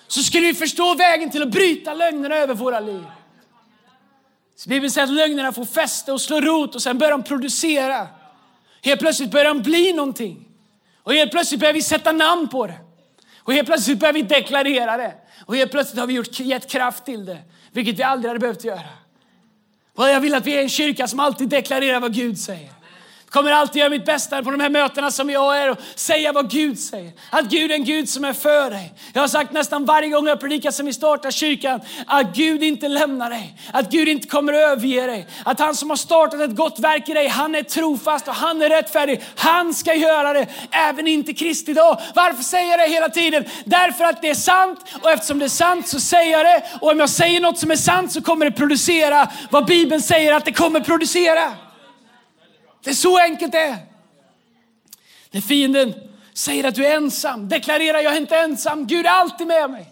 [0.08, 3.04] så skulle vi förstå vägen till att bryta lögnerna över våra liv.
[4.56, 8.06] Så Bibeln säger att lögnerna får fäste och slå rot och sen börjar de producera.
[8.82, 10.46] Helt plötsligt börjar de bli någonting.
[11.02, 12.89] Och helt plötsligt börjar vi sätta namn på det.
[13.50, 15.14] Och helt plötsligt börjar vi deklarera det.
[15.46, 17.38] Och helt plötsligt har vi gjort, gett kraft till det,
[17.72, 18.88] vilket vi aldrig hade behövt göra.
[19.96, 22.70] Och jag vill att vi är en kyrka som alltid deklarerar vad Gud säger
[23.30, 26.50] kommer alltid göra mitt bästa på de här mötena som jag är och säga vad
[26.50, 27.12] Gud säger.
[27.30, 28.92] Att Gud är en Gud som är för dig.
[29.12, 32.88] Jag har sagt nästan varje gång jag predikar som vi startar kyrkan att Gud inte
[32.88, 33.54] lämnar dig.
[33.72, 35.26] Att Gud inte kommer att överge dig.
[35.44, 38.62] Att han som har startat ett gott verk i dig, han är trofast och han
[38.62, 39.22] är rättfärdig.
[39.36, 42.00] Han ska göra det även inte Kristi dag.
[42.14, 43.44] Varför säger jag det hela tiden?
[43.64, 46.62] Därför att det är sant och eftersom det är sant så säger jag det.
[46.80, 50.32] Och om jag säger något som är sant så kommer det producera vad Bibeln säger
[50.32, 51.52] att det kommer producera.
[52.82, 53.78] Det är så enkelt det är.
[55.30, 55.94] När fienden
[56.32, 59.86] säger att du är ensam, deklarera jag är inte ensam, Gud är alltid med mig.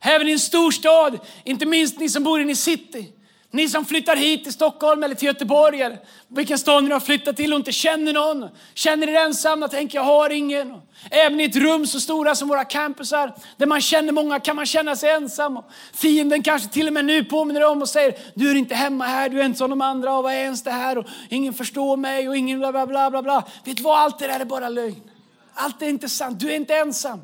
[0.00, 3.12] Även i en storstad, inte minst ni som bor inne i city.
[3.50, 7.36] Ni som flyttar hit till Stockholm eller till Göteborg eller vilken stad ni har flyttat
[7.36, 8.48] till och inte känner någon.
[8.74, 10.74] Känner er ensamma, tänker jag har ingen.
[11.10, 14.66] Även i ett rum så stora som våra campusar, där man känner många, kan man
[14.66, 15.58] känna sig ensam.
[15.92, 19.28] Fienden kanske till och med nu påminner om och säger, du är inte hemma här,
[19.28, 20.98] du är inte som de andra, och vad är ens det här?
[20.98, 23.22] Och ingen förstår mig och ingen bla bla bla bla.
[23.22, 23.44] bla.
[23.64, 25.10] Vet du vad, allt det där är bara lögn.
[25.54, 27.20] Allt är inte sant, du är inte ensam.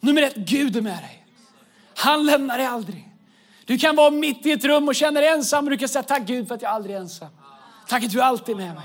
[0.00, 1.26] Nummer ett, Gud är med dig.
[1.96, 3.13] Han lämnar dig aldrig.
[3.64, 6.02] Du kan vara mitt i ett rum och känna dig ensam och du kan säga
[6.02, 7.28] tack Gud för att jag aldrig är ensam.
[7.88, 8.84] Tack att du är med mig.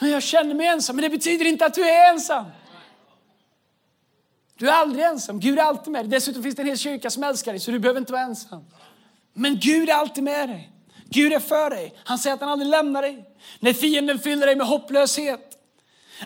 [0.00, 2.44] Men jag känner mig ensam, men det betyder inte att du är ensam.
[4.58, 6.10] Du är aldrig ensam, Gud är alltid med dig.
[6.10, 8.64] Dessutom finns det en hel kyrka som älskar dig så du behöver inte vara ensam.
[9.32, 10.72] Men Gud är alltid med dig.
[11.04, 11.94] Gud är för dig.
[12.04, 13.24] Han säger att han aldrig lämnar dig.
[13.60, 15.51] När fienden fyller dig med hopplöshet,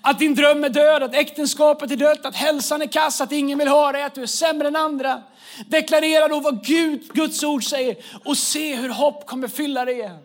[0.03, 3.59] att din dröm är död, att äktenskapet är dött, att hälsan är kass, att ingen
[3.59, 5.23] vill ha dig, att du är sämre än andra.
[5.67, 10.19] Deklarera då vad Gud, Guds ord säger och se hur hopp kommer fylla dig igen.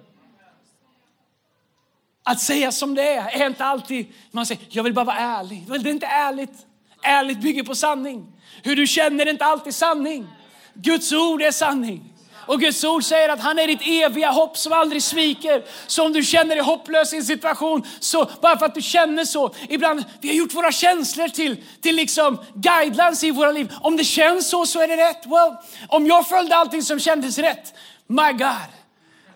[2.23, 5.65] Att säga som det är är inte alltid, man säger jag vill bara vara ärlig.
[5.67, 6.65] Det är inte ärligt.
[7.03, 8.27] Ärligt bygger på sanning.
[8.63, 10.27] Hur du känner är inte alltid sanning.
[10.73, 12.10] Guds ord är sanning.
[12.45, 15.63] Och Guds ord säger att han är ditt eviga hopp som aldrig sviker.
[15.87, 19.25] Så om du känner dig hopplös i en situation, så bara för att du känner
[19.25, 19.53] så.
[19.69, 23.73] Ibland, vi har gjort våra känslor till, till liksom guidelines i våra liv.
[23.81, 25.25] Om det känns så, så är det rätt.
[25.25, 25.55] Well,
[25.87, 27.73] om jag följde allting som kändes rätt,
[28.07, 28.71] my God.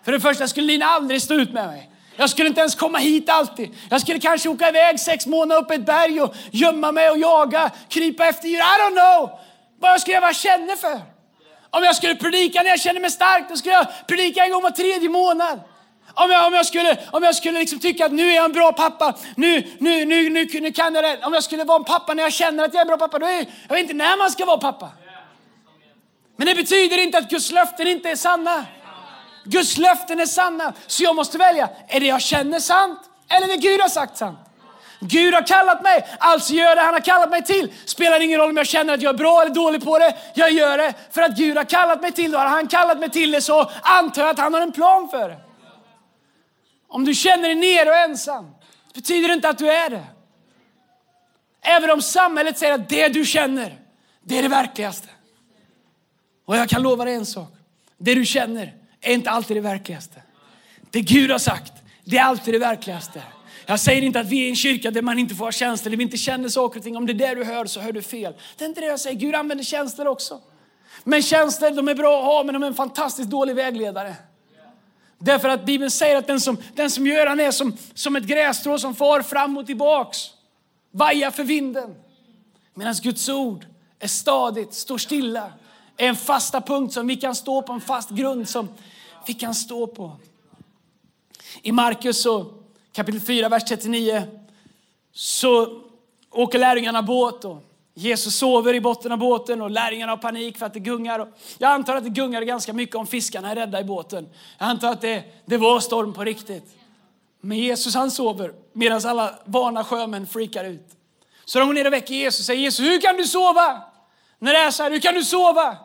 [0.04, 1.90] För det första skulle Lina aldrig stå ut med mig.
[2.16, 3.74] Jag skulle inte ens komma hit alltid.
[3.90, 7.70] Jag skulle kanske åka iväg sex månader upp ett berg och gömma mig och jaga,
[7.88, 8.58] krypa efter djur.
[8.58, 9.30] I don't know.
[9.80, 11.15] Vad jag skulle jag vara känner för?
[11.76, 14.62] Om jag skulle predika när jag känner mig stark, då skulle jag predika en gång
[14.62, 15.60] var tredje månad.
[16.14, 18.52] Om jag, om jag skulle, om jag skulle liksom tycka att nu är jag en
[18.52, 21.18] bra pappa, nu, nu, nu, nu, nu kan jag det.
[21.26, 23.18] Om jag skulle vara en pappa när jag känner att jag är en bra pappa,
[23.18, 24.90] då är jag vet inte när man ska vara pappa.
[26.36, 28.66] Men det betyder inte att Guds löften inte är sanna.
[29.44, 30.72] Guds löften är sanna.
[30.86, 34.38] Så jag måste välja, är det jag känner sant eller det Gud har sagt sant?
[35.00, 37.72] Gud har kallat mig, alltså gör det han har kallat mig till.
[37.84, 40.16] Spelar ingen roll om jag känner att jag är bra eller dålig på det.
[40.34, 42.38] Jag gör det för att Gud har kallat mig till det.
[42.38, 45.28] Har han kallat mig till det så antar jag att han har en plan för
[45.28, 45.36] det.
[46.88, 48.50] Om du känner dig nere och ensam,
[48.94, 50.04] betyder det inte att du är det.
[51.62, 53.78] Även om samhället säger att det du känner,
[54.22, 55.08] det är det verkligaste.
[56.46, 57.48] Och jag kan lova dig en sak.
[57.98, 60.22] Det du känner är inte alltid det verkligaste.
[60.90, 61.72] Det Gud har sagt,
[62.04, 63.22] det är alltid det verkligaste.
[63.66, 65.96] Jag säger inte att vi är en kyrka där man inte får ha känslor, där
[65.96, 66.96] vi inte känner saker och ting.
[66.96, 68.34] Om det är det du hör så hör du fel.
[68.56, 69.16] Det är inte det jag säger.
[69.16, 70.40] Gud använder känslor också.
[71.04, 74.14] Men känslor de är bra att ha, men de är en fantastiskt dålig vägledare.
[75.18, 78.24] Därför att Bibeln säger att den som, den som gör han är som, som ett
[78.24, 80.18] grässtrå som far fram och tillbaks.
[80.90, 81.94] Vajar för vinden.
[82.74, 83.66] Medan Guds ord
[83.98, 85.52] är stadigt, står stilla.
[85.96, 88.68] Är en fasta punkt som vi kan stå på, en fast grund som
[89.26, 90.16] vi kan stå på.
[91.62, 92.55] I Markus så
[92.96, 94.22] kapitel 4, vers 39,
[95.12, 95.80] så
[96.30, 97.62] åker lärjungarna båt och
[97.94, 101.28] Jesus sover i botten av båten och lärjungarna har panik för att det gungar.
[101.58, 104.28] Jag antar att det gungade ganska mycket om fiskarna är rädda i båten.
[104.58, 106.76] Jag antar att det, det var storm på riktigt.
[107.40, 110.88] Men Jesus han sover medan alla vana sjömän freakar ut.
[111.44, 113.82] Så de går ner och väcker Jesus och säger Jesus, hur kan du sova?
[114.38, 115.76] När det är så här, hur kan du sova?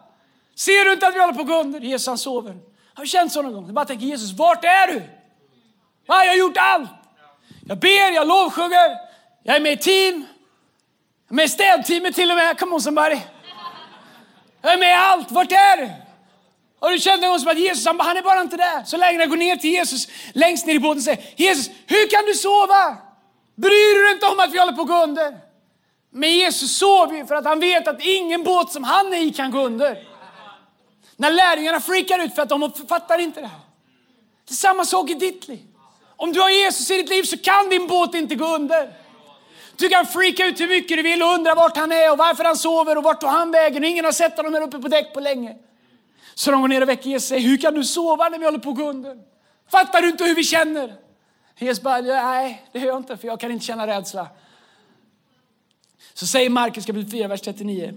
[0.55, 1.79] Ser du inte att vi håller på att gå under?
[1.79, 2.57] Jesus han sover.
[2.93, 3.65] Har du känt så någon gång?
[3.65, 4.99] Jag bara tänker Jesus, vart är du?
[6.07, 6.89] Va, jag har gjort allt.
[7.71, 8.97] Jag ber, jag lovsjunger,
[9.43, 10.25] jag är med i team.
[11.29, 12.59] Med städteamet till och med.
[12.59, 13.19] Come on somebody.
[14.61, 15.31] Jag är med i allt.
[15.31, 15.91] Vart är du?
[16.79, 18.83] Har du känt någon gång som att Jesus, han, han är bara inte där.
[18.83, 22.25] Så länge går ner till Jesus längst ner i båten och säger, Jesus, hur kan
[22.25, 22.97] du sova?
[23.55, 25.37] Bryr du dig inte om att vi håller på att gå under?
[26.09, 29.33] Men Jesus sover ju för att han vet att ingen båt som han är i
[29.33, 30.03] kan gå under.
[31.15, 33.59] När lärjungarna freakar ut för att de fattar inte det här.
[34.47, 35.70] Det är samma sak i ditt liv.
[36.21, 38.93] Om du har Jesus i ditt liv så kan din båt inte gå under.
[39.75, 42.43] Du kan freaka ut hur mycket du vill och undra vart han är och varför
[42.43, 43.83] han sover och vart tog han vägen.
[43.83, 45.57] ingen har sett honom här uppe på däck på länge.
[46.35, 48.45] Så de går ner och väcker Jesus och säger, hur kan du sova när vi
[48.45, 49.17] håller på att gå under?
[49.71, 50.93] Fattar du inte hur vi känner?
[51.57, 54.27] Jesus bara, nej det gör jag inte för jag kan inte känna rädsla.
[56.13, 57.93] Så säger Markus kapitel 4, vers 39.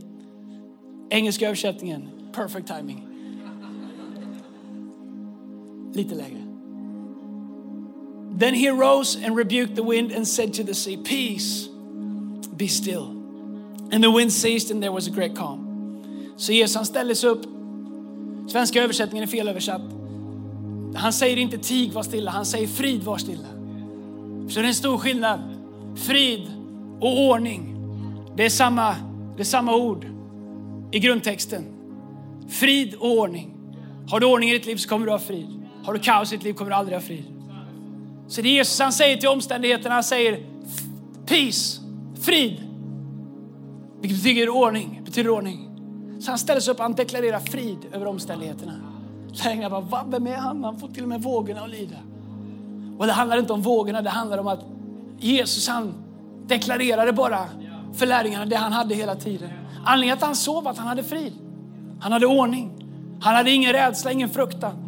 [1.11, 3.09] Engelska översättningen, perfect timing.
[5.95, 6.44] Lite lägre.
[8.39, 11.69] Then he arose and rebuked the wind and said to the sea, Peace,
[12.57, 13.11] be still.
[13.93, 15.61] And the wind ceased and there was a great calm.
[16.37, 17.43] Så Jesus han ställer sig upp.
[18.49, 19.83] Svenska översättningen är felöversatt.
[20.95, 22.31] Han säger inte tig, var stilla.
[22.31, 23.49] Han säger frid, var stilla.
[24.49, 25.41] Så det är en stor skillnad.
[25.97, 26.53] Frid
[27.01, 27.77] och ordning.
[28.37, 28.97] Det är samma,
[29.37, 30.07] det är samma ord
[30.93, 31.65] i grundtexten.
[32.49, 33.55] Frid och ordning.
[34.09, 35.63] Har du ordning i ditt liv så kommer du ha frid.
[35.85, 37.34] Har du kaos i ditt liv kommer du aldrig ha frid.
[38.29, 40.41] Så det Jesus han säger till omständigheterna, han säger
[41.27, 41.81] peace,
[42.21, 42.63] frid.
[44.01, 45.71] Vilket betyder ordning, betyder ordning.
[46.21, 48.73] Så han ställer sig upp och han deklarerar frid över omständigheterna.
[49.45, 50.65] Lärjungarna bara, vem är han?
[50.65, 51.97] Han får till och med vågorna att lyda.
[52.99, 54.65] Och det handlar inte om vågorna, det handlar om att
[55.19, 55.95] Jesus han
[56.47, 57.39] deklarerade bara
[57.95, 59.51] för lärjungarna det han hade hela tiden.
[59.85, 61.33] Anledningen att han sov att han hade frid.
[62.01, 62.71] Han hade ordning.
[63.21, 64.84] Han hade ingen rädsla, ingen fruktan.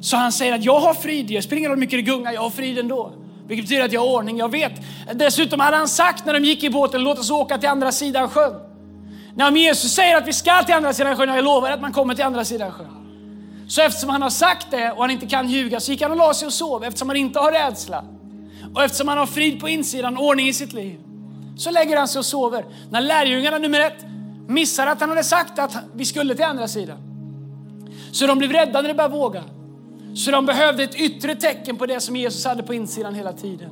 [0.00, 2.32] Så han säger att jag har frid, det spelar ingen roll hur mycket det gungar,
[2.32, 3.12] jag har frid ändå.
[3.46, 4.72] Vilket betyder att jag har ordning, jag vet.
[5.14, 8.28] Dessutom hade han sagt när de gick i båten, låt oss åka till andra sidan
[8.28, 8.54] sjön.
[9.34, 12.14] När Jesus säger att vi ska till andra sidan sjön, jag lovar att man kommer
[12.14, 13.00] till andra sidan sjön.
[13.68, 16.16] Så eftersom han har sagt det och han inte kan ljuga så gick han och
[16.16, 18.04] la sig och sov eftersom han inte har rädsla.
[18.74, 21.00] Och eftersom han har frid på insidan, ordning i sitt liv.
[21.56, 22.64] Så lägger han sig och sover.
[22.90, 24.04] När lärjungarna nummer ett
[24.48, 26.98] missar att han hade sagt att vi skulle till andra sidan.
[28.12, 29.44] Så de blev rädda när det började våga.
[30.14, 33.70] Så de behövde ett yttre tecken på det som Jesus hade på insidan hela tiden.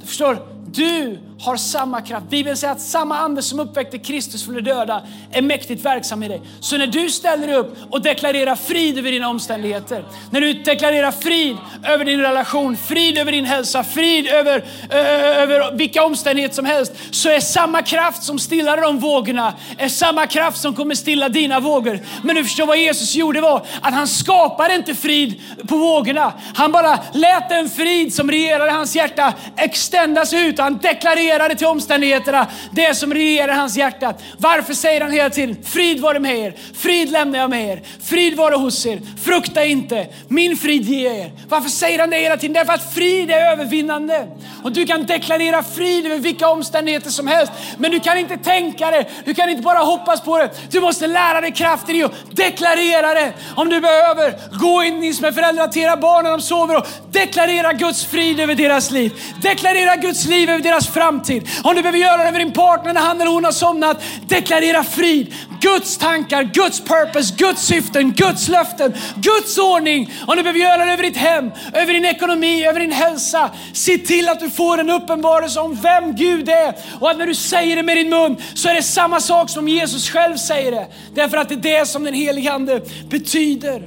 [0.00, 2.30] Du förstår, du har samma kraft.
[2.30, 6.28] Bibeln säger att samma ande som uppväckte Kristus från de döda är mäktigt verksam i
[6.28, 6.42] dig.
[6.60, 11.10] Så när du ställer dig upp och deklarerar frid över dina omständigheter, när du deklarerar
[11.10, 16.92] frid över din relation, frid över din hälsa, frid över, över vilka omständigheter som helst,
[17.10, 21.60] så är samma kraft som stillar de vågorna, är samma kraft som kommer stilla dina
[21.60, 22.00] vågor.
[22.22, 26.32] Men du förstår vad Jesus gjorde var att han skapade inte frid på vågorna.
[26.54, 30.58] Han bara lät den frid som regerade hans hjärta extendas ut.
[30.64, 34.14] Han deklarerade till omständigheterna, det som regerar hans hjärta.
[34.38, 38.36] Varför säger han hela tiden, frid vare med er, frid lämnar jag med er, frid
[38.36, 41.32] vare hos er, frukta inte, min frid ger er.
[41.48, 42.54] Varför säger han det hela tiden?
[42.54, 44.26] Därför att frid är övervinnande.
[44.62, 48.90] Och du kan deklarera frid över vilka omständigheter som helst, men du kan inte tänka
[48.90, 50.50] det, du kan inte bara hoppas på det.
[50.70, 53.32] Du måste lära dig kraften i att deklarera det.
[53.56, 56.76] Om du behöver, gå in, ni som är föräldrar till era barn när de sover
[56.76, 59.12] och deklarera Guds frid över deras liv.
[59.42, 61.48] Deklarera Guds liv över deras framtid framtid.
[61.62, 64.84] Om du behöver göra det över din partner när han eller hon har somnat, deklarera
[64.84, 65.34] frid.
[65.60, 70.12] Guds tankar, Guds purpose, Guds syften, Guds löften, Guds ordning.
[70.26, 73.50] Om du behöver göra det över ditt hem, över din ekonomi, över din hälsa.
[73.72, 76.74] Se till att du får en uppenbarelse om vem Gud är.
[77.00, 79.68] Och att när du säger det med din mun så är det samma sak som
[79.68, 80.86] Jesus själv säger det.
[81.14, 83.82] Därför att det är det som den helige Ande betyder.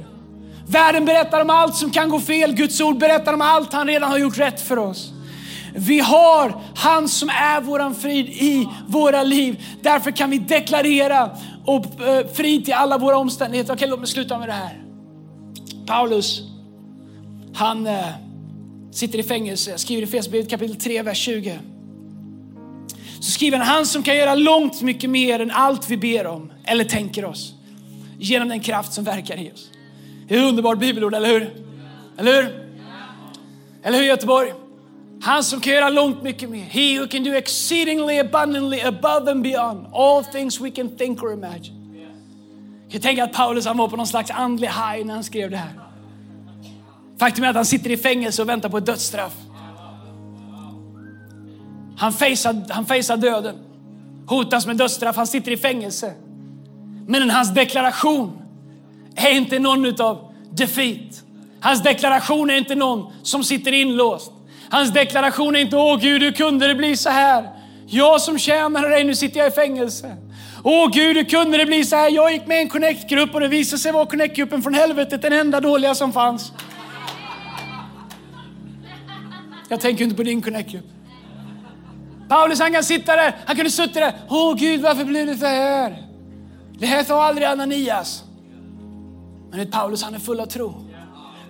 [0.68, 2.52] Världen berättar om allt som kan gå fel.
[2.52, 5.12] Guds ord berättar om allt han redan har gjort rätt för oss.
[5.78, 9.64] Vi har han som är våran frid i våra liv.
[9.82, 11.30] Därför kan vi deklarera
[11.64, 13.74] och eh, frid till alla våra omständigheter.
[13.74, 14.82] Okej, låt mig sluta med det här.
[15.86, 16.42] Paulus,
[17.54, 18.06] han eh,
[18.90, 21.58] sitter i fängelse, skriver i Fesbrevet kapitel 3, vers 20.
[23.20, 26.52] Så skriver han, han som kan göra långt mycket mer än allt vi ber om
[26.64, 27.54] eller tänker oss.
[28.18, 29.70] Genom den kraft som verkar i oss.
[30.28, 31.54] Det är ett underbart bibelord, eller hur?
[32.18, 32.68] Eller hur?
[33.82, 34.52] Eller hur Göteborg?
[35.20, 36.64] Han som kan göra långt mycket mer.
[36.64, 41.32] He who can do exceedingly abundantly above and beyond all things we can think or
[41.32, 41.74] imagine.
[42.88, 45.56] Jag tänker att Paulus han var på någon slags andlig high när han skrev det
[45.56, 45.72] här.
[47.18, 49.34] Faktum är att han sitter i fängelse och väntar på ett dödsstraff.
[51.96, 53.56] Han facear, han facear döden,
[54.26, 56.14] hotas med dödsstraff, han sitter i fängelse.
[57.06, 58.38] Men hans deklaration
[59.14, 61.22] är inte någon utav defeat.
[61.60, 64.32] Hans deklaration är inte någon som sitter inlåst.
[64.70, 67.50] Hans deklaration är inte, åh Gud, hur kunde det bli så här?
[67.86, 70.16] Jag som tjänade dig, nu sitter jag i fängelse.
[70.64, 72.10] Åh Gud, hur kunde det bli så här?
[72.10, 75.32] Jag gick med i en connect-grupp och det visade sig vara connect-gruppen från helvetet, den
[75.32, 76.52] enda dåliga som fanns.
[79.68, 80.84] Jag tänker inte på din connect-grupp.
[82.28, 84.12] Paulus han kan sitta där, han kunde suttit där.
[84.28, 86.02] Åh Gud, varför blev det så här?
[86.78, 88.24] Det här sa aldrig Ananias.
[89.50, 90.87] Men Paulus han är full av tro.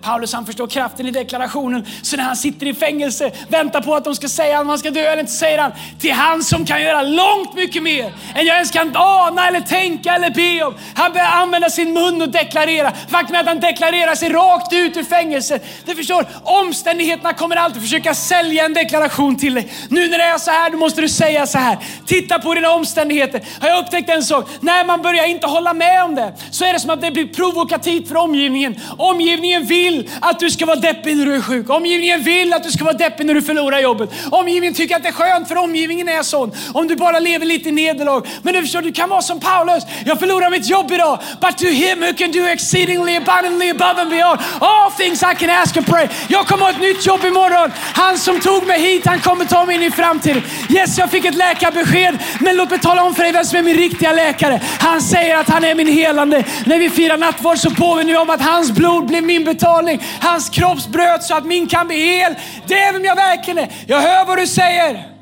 [0.01, 1.85] Paulus han förstår kraften i deklarationen.
[2.01, 4.91] Så när han sitter i fängelse, väntar på att de ska säga om han ska
[4.91, 8.55] dö eller inte, säger han till han som kan göra långt mycket mer än jag
[8.55, 10.73] ens kan ana eller tänka eller be om.
[10.95, 12.91] Han börjar använda sin mun och deklarera.
[13.09, 15.65] Faktum är att han deklarerar sig rakt ut ur fängelset.
[15.85, 19.71] Du förstår, omständigheterna kommer alltid försöka sälja en deklaration till dig.
[19.89, 21.77] Nu när det är så här, då måste du säga så här.
[22.05, 23.41] Titta på dina omständigheter.
[23.61, 24.49] Har jag upptäckt en sak?
[24.59, 27.27] När man börjar inte hålla med om det, så är det som att det blir
[27.27, 28.79] provokativt för omgivningen.
[28.97, 31.69] Omgivningen vill vill att du ska vara deppig när du är sjuk.
[31.69, 34.09] Omgivningen vill att du ska vara deppig när du förlorar jobbet.
[34.31, 36.51] Omgivningen tycker att det är skönt för omgivningen är sån.
[36.73, 38.27] Om du bara lever lite i nederlag.
[38.41, 39.83] Men du förstår, du kan vara som Paulus.
[40.05, 41.19] Jag förlorar mitt jobb idag.
[41.41, 45.49] But to him who can do exceedingly abundantly above and beyond all things I can
[45.49, 46.07] ask and pray.
[46.27, 47.71] Jag kommer ha ett nytt jobb imorgon.
[47.93, 50.41] Han som tog mig hit, han kommer ta mig in i framtiden.
[50.69, 52.17] Yes, jag fick ett läkarbesked.
[52.39, 54.61] Men låt mig tala om för dig vem som är min riktiga läkare.
[54.79, 56.43] Han säger att han är min helande.
[56.65, 60.07] När vi firar nattvard så påminner vi om att hans blod blev min betalning betalning.
[60.21, 62.35] Hans kropps bröt så att min kan bli hel.
[62.67, 63.71] Det är vem jag verkligen är.
[63.87, 65.15] Jag hör vad du säger.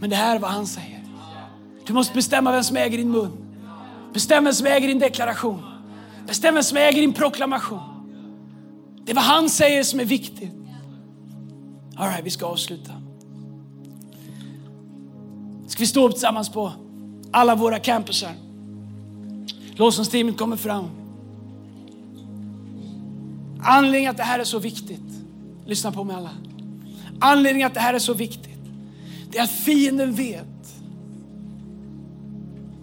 [0.00, 1.04] Men det här är vad han säger.
[1.86, 3.32] Du måste bestämma vem som äger din mun.
[4.12, 5.62] Bestäm vem som äger din deklaration.
[6.26, 7.80] Bestäm vem som äger din proklamation.
[9.04, 10.52] Det är vad han säger som är viktigt.
[11.96, 12.92] All right, vi ska avsluta.
[15.66, 16.72] Ska vi stå upp tillsammans på
[17.30, 18.32] alla våra campusar?
[19.76, 20.97] Lovsångsteamet kommer fram.
[23.60, 25.24] Anledningen att det här är så viktigt,
[25.66, 26.30] lyssna på mig alla.
[27.20, 28.58] Anledningen att det här är så viktigt,
[29.30, 30.44] det är att fienden vet.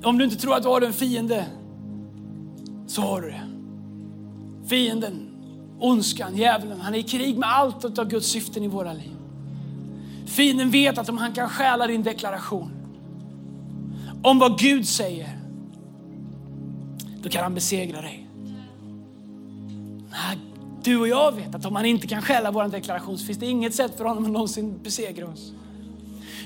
[0.04, 1.46] Om du inte tror att du har en fiende,
[2.88, 3.42] så har du det.
[4.68, 5.30] Fienden,
[5.80, 9.16] ondskan, djävulen, han är i krig med allt av Guds syften i våra liv.
[10.26, 12.72] Fienden vet att om han kan stjäla din deklaration
[14.24, 15.40] om vad Gud säger,
[17.24, 18.28] då kan han besegra dig.
[20.86, 23.46] Du och jag vet att om han inte kan stjäla vår deklaration så finns det
[23.46, 25.52] inget sätt för honom att någonsin besegra oss.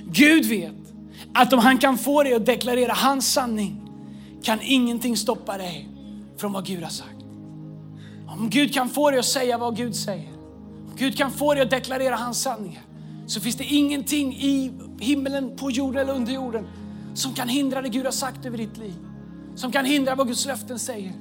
[0.06, 0.74] Gud vet
[1.34, 3.82] att om han kan få dig att deklarera hans sanning
[4.44, 5.90] kan ingenting stoppa dig
[6.38, 7.16] från vad Gud har sagt.
[8.28, 10.30] Om Gud kan få dig att säga vad Gud säger,
[10.88, 12.84] om Gud kan få dig att deklarera hans sanningar,
[13.28, 16.68] så finns det ingenting i himmelen, på jorden eller under jorden
[17.14, 18.96] som kan hindra det Gud har sagt över ditt liv.
[19.56, 21.14] Som kan hindra vad Guds löften säger.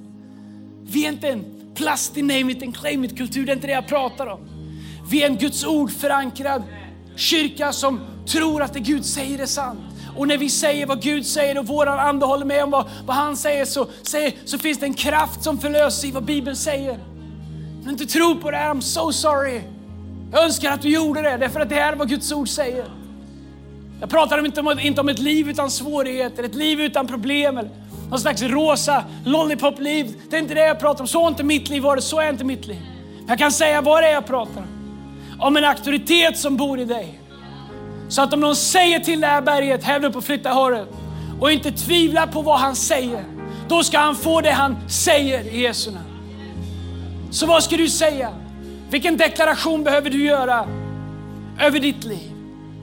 [0.83, 1.45] Vi är inte en
[1.79, 4.41] plastig name it and claim it kultur, det är inte det jag pratar om.
[5.11, 6.62] Vi är en Guds ord förankrad
[7.16, 9.81] kyrka som tror att det Gud säger är sant.
[10.16, 13.16] Och när vi säger vad Gud säger och våran ande håller med om vad, vad
[13.16, 16.99] han säger så, säger så finns det en kraft som förlöser i vad Bibeln säger.
[17.79, 19.61] Om du inte tror på det här, I'm so sorry.
[20.33, 22.85] Jag önskar att du gjorde det, därför att det här är vad Guds ord säger.
[24.01, 27.59] Jag pratar inte om, inte om ett liv utan svårigheter, ett liv utan problem.
[27.59, 27.70] Eller
[28.11, 30.21] någon slags rosa lollipop-liv.
[30.31, 31.09] Det är inte det jag pratar om.
[31.09, 32.83] Så är inte mitt liv varit, så är inte mitt liv.
[33.29, 34.69] Jag kan säga vad det är jag pratar om.
[35.41, 37.21] Om en auktoritet som bor i dig.
[38.09, 40.89] Så att om någon säger till det här berget, häv upp och flytta håret
[41.41, 43.25] och inte tvivlar på vad han säger,
[43.69, 46.05] då ska han få det han säger i Jesu namn.
[47.31, 48.31] Så vad ska du säga?
[48.91, 50.67] Vilken deklaration behöver du göra
[51.61, 52.33] över ditt liv?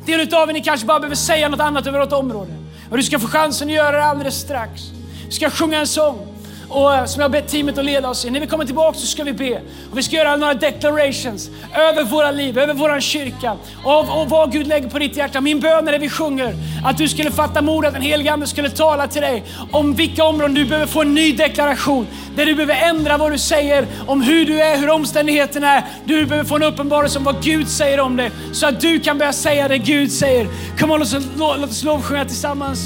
[0.06, 2.52] Del av er ni kanske bara behöver säga något annat över något område.
[2.92, 4.82] Och du ska få chansen att göra det alldeles strax.
[5.26, 6.36] Vi ska sjunga en sång
[6.70, 8.30] och, eh, som jag har bett teamet att leda oss i.
[8.30, 9.62] När vi kommer tillbaka så ska vi be.
[9.92, 14.52] Och vi ska göra några declarations över våra liv, över vår kyrka och, och vad
[14.52, 15.42] Gud lägger på ditt hjärta.
[15.42, 16.56] Min bön är det vi sjunger
[16.86, 20.24] att du skulle fatta mod, att den helige Ande skulle tala till dig om vilka
[20.24, 22.08] områden du behöver få en ny deklaration.
[22.36, 25.84] Där du behöver ändra vad du säger om hur du är, hur omständigheterna är.
[26.06, 29.18] Du behöver få en uppenbarelse om vad Gud säger om dig så att du kan
[29.18, 30.48] börja säga det Gud säger.
[30.80, 32.80] Kom on, låt oss, låt oss lovsjunga tillsammans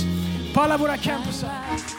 [0.54, 1.99] på alla våra campusar.